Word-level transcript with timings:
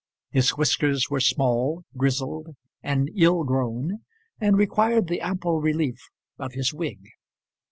His 0.31 0.49
whiskers 0.57 1.11
were 1.11 1.19
small, 1.19 1.83
grizzled, 1.95 2.55
and 2.81 3.11
ill 3.15 3.43
grown, 3.43 3.99
and 4.39 4.57
required 4.57 5.05
the 5.05 5.21
ample 5.21 5.61
relief 5.61 6.01
of 6.39 6.53
his 6.53 6.73
wig. 6.73 7.03